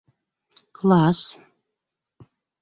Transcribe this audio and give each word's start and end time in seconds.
Класс! 0.77 1.21